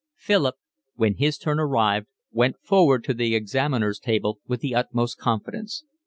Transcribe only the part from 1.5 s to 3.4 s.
arrived, went forward to the